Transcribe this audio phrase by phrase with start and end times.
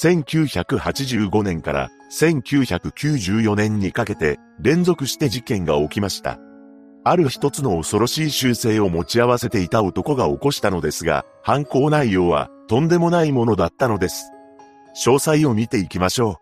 [0.00, 6.38] 1985年から1994年にかけて連続して事件が起きました。
[7.04, 14.32] ある一つの恐ろしい習性を持ち合わせていた男が起こしたのですが、犯行内容はとんでもないものだったのです。
[15.04, 16.40] 詳細を見ていきましょ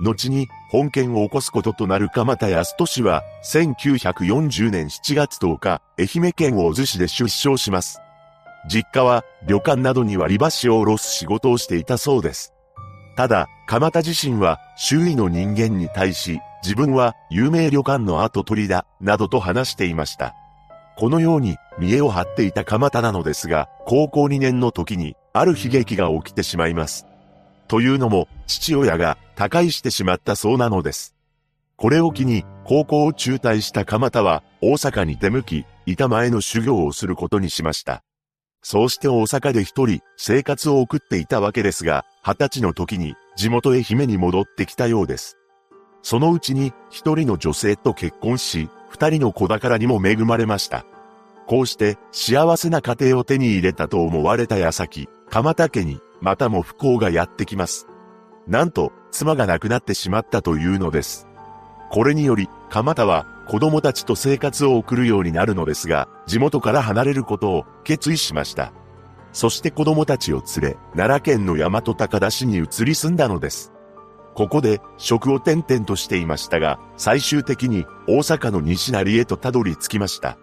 [0.00, 0.04] う。
[0.04, 8.00] 後に本件を起こすこととなる鎌田康俊は1940年7月10日、愛媛県大洲市で出生します。
[8.68, 12.52] 実家は旅館などに割り箸を下ろす仕事をしていたそうです。
[13.16, 20.34] ただ、鎌田自身は周囲の人間に対し自分は有名旅館の後取りだ、などと話していました。
[20.96, 27.06] このように見栄を張っていた鎌田なのですが、高校2年の時にある悲劇が起きてしまいます。
[27.66, 31.16] というのも、父親が他界してしまったそうなのです。
[31.76, 38.04] これを機に、高校を中退した鎌田は、大阪に出向き、板前の修行をすることにしました。
[38.62, 45.36] そうして大阪で一人、生活を送っていたわけですが、二十歳の時に、地元愛媛に戻ってきたようです。
[46.02, 50.84] そのうちに一人の女性と結婚し、二人の子宝にも恵まれました。
[51.46, 57.88] こうして幸せな家庭を手に入れたと思われた矢先、鎌田家にまたも不幸がやってきます。
[58.46, 61.26] なんと、妻が亡くなってしまったというのです。
[61.90, 68.72] これにより、鎌田は子供たちと生活を送るようになるのですが、地元から離れることを決意しました。
[69.32, 73.72] そして子供たちを連れ、奈良県の大和高田市に移り住んだのです。
[74.34, 80.38] ここで職を転々としていましたが、最終的に大阪の西成へとたどり着きました。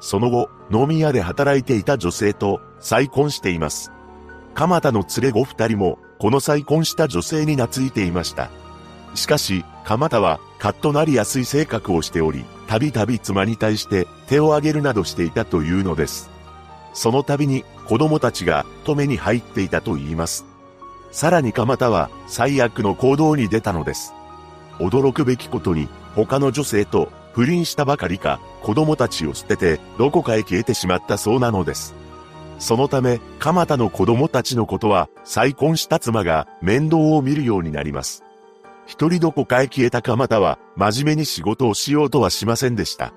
[0.00, 3.90] その後、飲み屋で働いていた女性と再婚しています。
[4.54, 8.50] 蒲田の連れ子二人も、この再婚した女性に懐いていました。
[9.14, 16.30] しかし、蒲田はカッとなりやすい性格をしており、たびたび妻に対して手を挙げるなどしていたというのです。
[16.94, 20.46] その度に子供たちが止めに入っていたと言います。
[21.12, 24.14] さらに蒲田は最悪の行動に出たのです。
[24.78, 31.92] 驚くべきことに、他の女性と不倫したばかりか、子供たちを捨てて、どこかへ消えてしまったそうなのです。
[32.58, 38.23] そのため、蒲田の子供たちのことは、再婚した妻が面倒を見るようになります。
[38.86, 43.14] 一人どこかへ消えた蒲田は、真面目に仕事をしようとはしませんでした。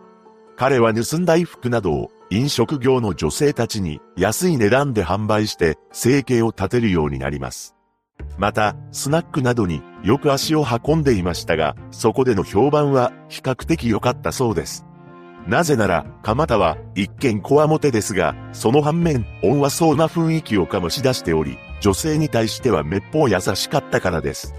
[0.55, 7.75] 彼は盗んだ衣服などを飲食業の女性たちに安い値段で販売して生計を立てるようになります。
[8.38, 14.85] また、スナックなどによく足を運んでいましたが、そこでの評判は比較的良かったそうです。
[15.47, 24.53] なぜなら、蒲田は一見こわもてですが、その反面、温和そうな雰囲気を醸し出しており、女性に対してはめっぽう優しかったからです。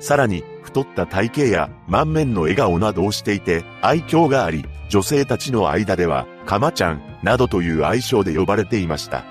[0.00, 9.24] さらに、太った体型や満面の笑顔などをしていて、愛嬌があり、女性たちの間では、かまちゃん、などという愛称で呼ばれていました。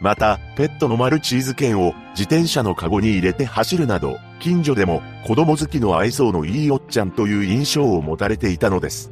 [0.00, 9.10] また、ペットのマルチーズ券を自転車のカゴに入れて走るなど、近所でも子供好きの愛想のいいおっちゃんという印象を持たれていたのです。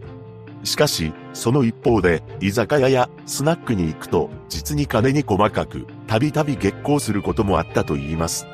[0.62, 8.46] しかし、その一方で、居酒屋やスナックに行くと、実に金に細かく、たびたび激高することもあったと言います。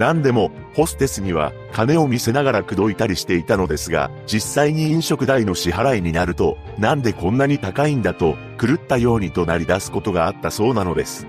[0.00, 11.26] 何でも、ホステスには金を見せながら口説いたりしていたのですが、実際に飲食代の支払いになると、なんでこんなに高いんだと、狂ったようにとなり出すことがあったそうなのです。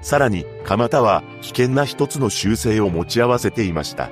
[0.00, 4.08] さらに、蒲田は危険な一つの習性を持ち合わせていました。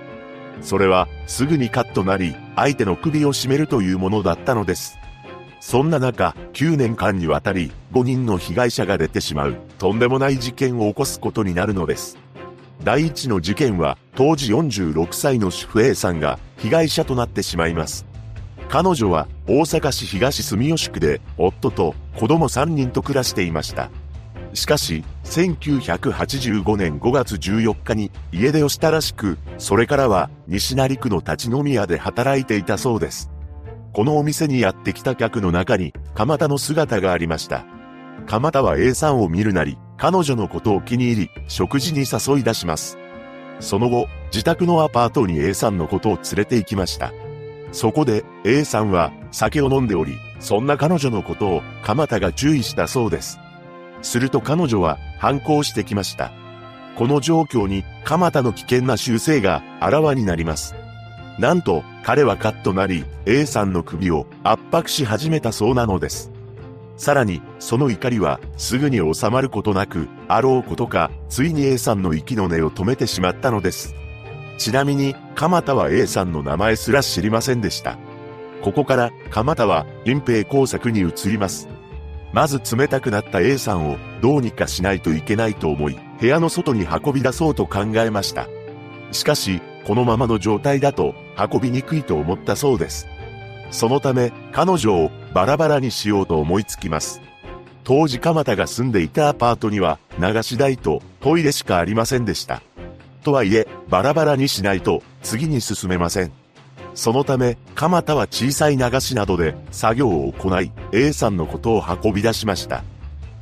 [0.60, 4.98] それは、すぐにカッとなり、相手の首を絞めるというものだったのです。
[5.60, 12.25] そんな中、9年間にわたり、5人の被害者が出てしまう、とんでもない事件を起こすことになるのです。
[12.84, 18.06] 第一の事件は、当時46歳の主婦 A さんが被害者となってしまいます。
[18.68, 23.90] 彼女は大阪市東住吉区で夫と子供3人と暮らしていました。
[24.54, 33.30] しかし、1985年5月14日に家出をしたらしく、それからは西成区の立ち飲み屋で働いていたそうです。
[33.92, 37.64] このお店にやってきた客の中に、蒲田の姿がありました。
[38.26, 42.98] 蒲田は A さんを見るなり、彼女のことを気に入り、食事に誘い出します。
[43.60, 47.12] その後、自宅のアパートに A さんのことを連れて行きました。
[47.72, 53.38] そこで A さんは酒を飲んでおり、そんな彼女のことを蒲田が注意したそうです。
[54.02, 56.32] すると彼女は反抗してきました。
[56.96, 60.74] この状況に、蒲田の危険な習性があらわになります。
[61.38, 66.32] なんと、彼はカッとなり、A さんの首を圧迫し始めたそうなのです。
[66.96, 73.94] さらに、その怒りは、すぐに収まることなく、あろうことか、ついに A さんの息の根を止めてしまったのです。
[74.58, 77.98] ちなみに、蒲田は A さんの名前すら知りませんでした。
[78.62, 81.68] ここから、蒲田は隠蔽工作に移ります。
[82.32, 88.48] まず冷たくなった A さんをどうにかしないといけないと思い、部屋の外に運び出そうと考えました。
[89.12, 93.06] しかし、このままの状態だと運びにくいと思ったそうです。
[93.70, 97.20] そのため、彼女をバラバラにしようと思いつきます。
[97.84, 102.62] 当時蒲田が住んでいたアパートには流し台とトイレしかありませんでした。
[103.22, 106.32] とはいえ、バラバラにしないと次に進めません。
[106.94, 112.82] そのため、蒲田は小さい流しなどで作業を行い、A さんのことを運び出しました。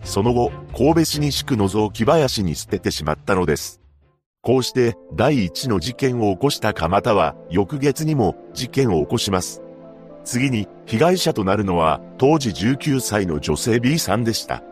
[0.02, 3.80] その後、神戸市西区の雑木林に捨ててしまったのです。
[4.42, 9.63] こうして第一の事件を起こした蒲田は翌月にも事件を起こします。
[10.24, 14.62] 次に被害者となるのは当時19歳の女性 B さんでした。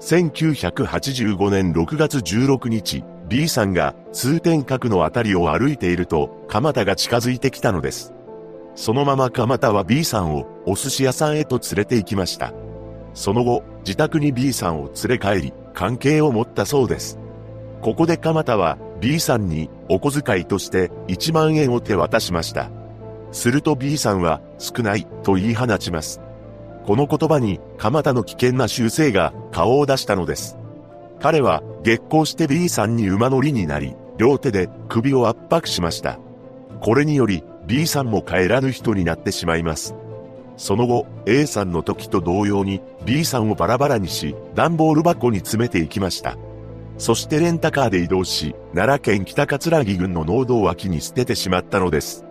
[0.00, 8.14] 1985年6月16日、B さんが通天閣のあたりを歩いていると、蒲田が近づいてきたのです。
[8.74, 12.52] そのまま蒲田は B さんをお寿司屋さんへと連れて行きました。
[13.12, 17.18] その後、自宅に B さんを連れ帰り、関係を持ったそうです。
[17.82, 22.70] ここで蒲田は B さんにお小遣いとして1万円を手渡しました。
[23.32, 26.20] すると B さんは少ないと言い放ちます。
[26.86, 30.56] この言葉に蒲田の危険な習性が顔を出したのです。
[31.20, 36.18] 彼は激光して B さんに馬乗りになり、両手で首を圧迫しました。
[36.80, 39.94] これにより B さんも帰らぬ人になってしまいます。
[40.56, 46.36] その後、A さんの時と同様に B さんをバラバラにし、段ボール箱に詰めていきました。
[46.98, 52.26] そしてレンタカーで移動し、奈良県北葛城郡の農道脇に捨ててしまったのです。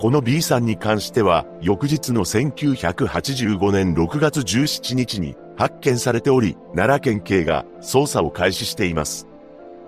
[0.00, 9.28] この B さんに関しては、翌日の1985年6月17日に発見されており、奈良県警が捜査を開始しています。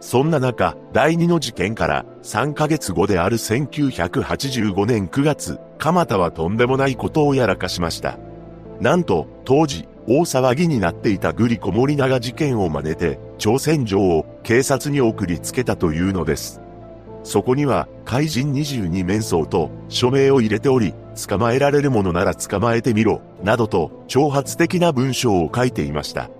[0.00, 8.18] そんな中、第2の事件から3ヶ月後である1985年9月、蒲田はとんでもないことをやらかしました。
[8.82, 16.61] なんと、当時、大騒ぎになっていたグリコ森永事件を真似て、朝鮮城を警察に送りつけたというのです。
[17.24, 20.94] そこには、怪人22面相と署名を入れており、
[21.28, 26.30] 捕まえられるものなら捕まえてみろ、などと挑発的な文章を書いていました。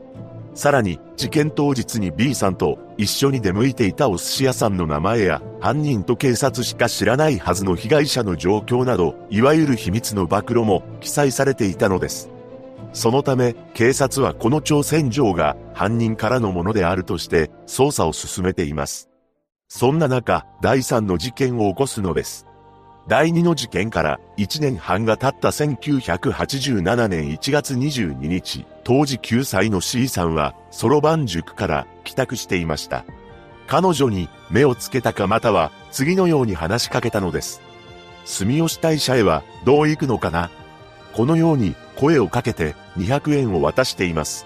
[0.55, 12.29] さらに、事件当日に B さんと一緒に出向いていたお寿司屋さんの名前や、犯人と警察しか知らないはずの被害者の状況など、いわゆる秘密の暴露も記載されていたのです。
[12.93, 19.12] そのため、警察はこの朝鮮城が犯人からのものであるとして捜査を進めています。
[19.74, 22.46] そんな中、第3の事件を起こすのです。
[23.08, 33.06] 第2の事件から1年半が経った1987年1月22日、当時9歳の C さんは、そろばん塾から帰宅していました。
[33.66, 37.62] 彼女に目をつけたかまたは次のように話しかけたのです。
[38.26, 40.50] 住吉大社へはどう行くのかな？
[41.14, 44.44] このように声をかけて200円を渡しています。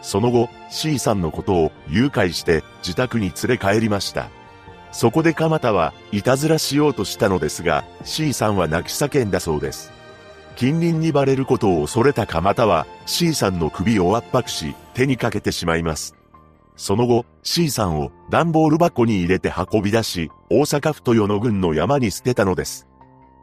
[0.00, 4.30] その後、C さんのことを誘拐して自宅に連れ帰りました。
[4.94, 9.92] そこで蒲田はいたずらしようとしたのですが、C さんは泣き叫んだそうです。
[10.54, 16.14] 近隣にバレることを恐れた蒲田は C さんの首を圧迫し手にかけてしまいます。
[16.76, 22.86] その後、C さんを段ボール箱に入れて運び出し、大阪府豊野郡の山に捨てたのです。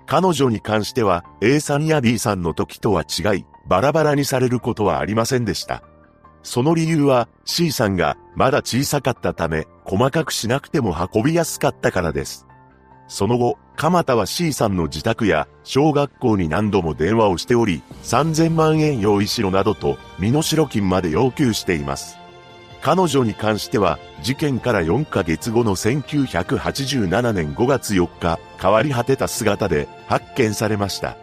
[0.05, 5.83] 彼女に関しては A さんや B さんの時とは違い、バラバラにされることはありませんでした。
[6.43, 12.47] その理由は C さんがまだ小さかったため、細かくしなくても運びやすかったからです。
[13.07, 22.17] その後、蒲田は C さんの自宅や小学校に何度も電話をしており、3000万円用意しろなどと身代金まで要求しています。
[22.81, 31.17] 彼女に関しては、事件から4ヶ月後の1987年5月4日、変わり果てた姿で発見されました。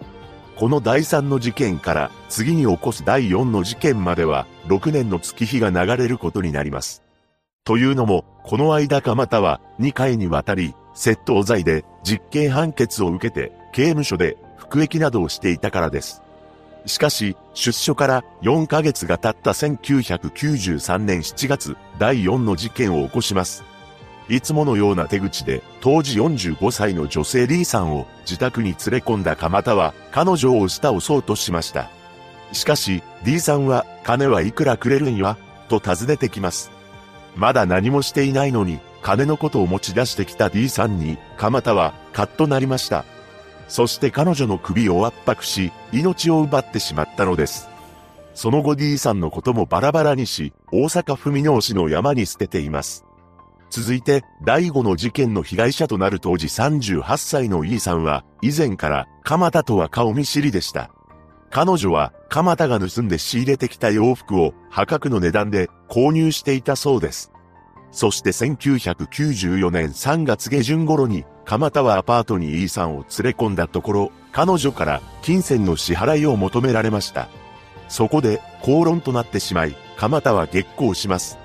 [0.58, 7.04] この第3の事件から次に起こす第4の事件までは6年の月日が流れることになります。
[7.62, 16.22] というのも、この間かまたは2回にわたり窃盗罪で実刑判決を受けて刑務所で服役などをしていたからです。
[16.86, 23.62] しかし、出所から4ヶ月が経った1993年7月、第4の事件を起こします。
[24.28, 31.88] いつものような手口で、当時45歳の女性 D さんを自宅に連れ込んだ蒲田は、彼女を押し倒そうとしました。
[32.52, 35.36] しかし、D さんは、金はいくらくれるんや
[35.68, 36.70] と尋ねてきます。
[37.36, 43.04] まだ何もしていないのに、金のことを持ち出してきた D さんに、蒲田は、カッとなりました。
[43.68, 47.68] そして彼女の首を圧迫し、命を奪ってしまったのです。
[48.34, 53.07] その後 D さんのこともバラバラにし、大阪府美濃市の山に捨てています。
[53.70, 60.90] 続いて、第5の事件の被害者となる当時38歳の E さんは、以前から蒲田とは顔見知りでした。
[61.50, 67.32] 彼女は、蒲田が盗んで仕入れてきた洋服を破格の値段で購入していたそうです。
[67.90, 77.28] そして1994年3月下旬頃に蒲田はアパートに E さんを連れ込んだところ、彼女から金銭の支払いを求められました。
[77.88, 81.38] そこで口論となってしまい、蒲田は激高します。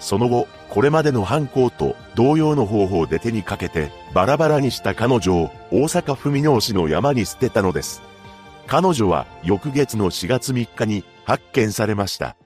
[0.00, 8.02] その後、これまでの犯行と同様の方法で手にかけて、バラバラにした彼女を大阪府箕面市の山に捨てたのです。
[8.66, 12.36] 彼女は翌月の4月3日に発見されました。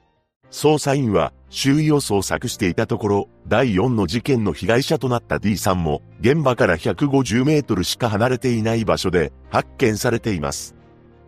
[0.53, 10.77] 捜査員は周囲を捜索していたところ、第4の事件の被害者となった D さんも、現場から150メートルしか離れていない場所で発見されています。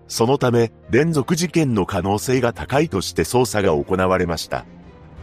[0.07, 4.65] そのため、連続事件の可能性が高いとして捜査が行われました。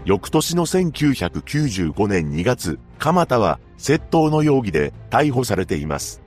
[0.10, 6.24] 翌年の1995年2月、蒲田は窃盗の容疑で逮捕されています。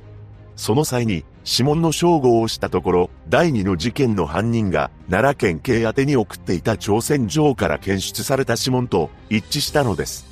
[0.54, 10.26] その際に指紋の照合をしたところ、第2の事件の犯人が奈良県警宛に送っていた朝鮮城から検出された指紋と一致したのです。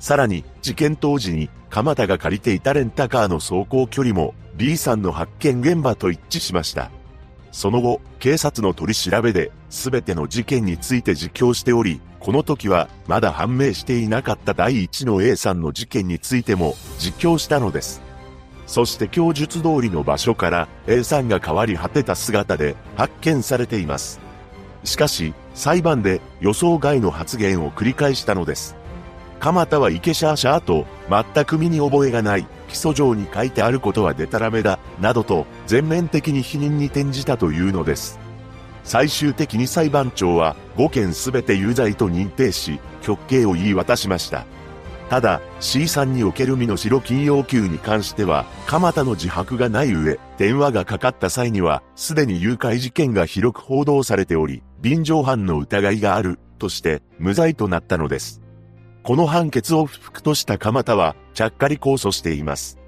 [0.00, 6.90] さらに、事件当時に蒲田が借りていたレンタカーの走行距離も B さんの発見現場と一致しました。
[7.50, 18.02] その後、警察の取り調べで、すべての事件について自供しており、この時は、まだ判明していなかった第一の A さんの事件についても、自供したのです。
[18.66, 24.20] そして供述通りの場所から A さんが変わり果てた姿で発見されています。
[24.84, 28.76] しかし、裁判で予想外の発言を繰り返したのです。
[29.40, 38.20] 蒲田は池シャーシャーと全く身に覚えがない基礎上に書いてあることはデタラメだ、などと全面的に否認に転じたというのです。
[38.84, 44.46] 最終的に裁判長は5件すべて有罪と認定し、極刑を言い渡しました。
[45.10, 58.42] ただ、C さんにおける身の代金要求に関しては、蒲田の自白がない上、電話がかかった際には、すでに誘拐事件が広く報道されており、便乗犯の疑いがある、として、無罪となったのです。
[59.02, 62.78] この判決を不服とした蒲田は、ちゃっかり控訴しています。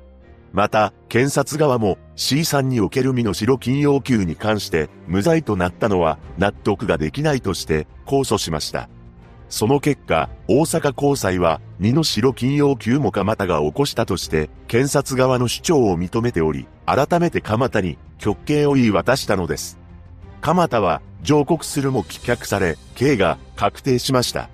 [0.53, 8.89] また、検察側も C さんにおける身代金要求に関して無罪となったのは納得ができないとして控訴しました。
[9.49, 19.77] その結果、大阪高裁は、二の白金要求も蒲田が起こしたとして、検察側の主張を認めており、改めて蒲田に極刑を言い渡したのです。
[20.41, 24.49] 蒲田は、上告するも棄却され、刑が確定しました。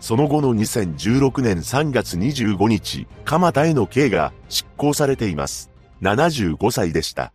[0.00, 5.70] その後の2016年3月25日、蒲田への刑が執行されています。
[6.02, 7.32] 75歳でした。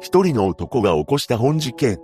[0.00, 1.98] 一人の男が起こした本事件。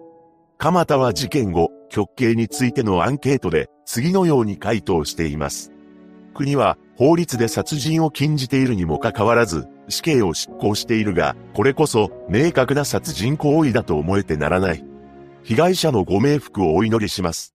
[0.58, 5.72] 蒲田は事件後、極刑についてのアンケートで次のように回答しています。
[6.34, 14.84] 国は法律で殺人を禁じているにもかかわらず死刑を執行しているが、これこそ明確な殺人行為だと思えてならない。
[15.42, 17.52] 被害者のご冥福をお祈りします。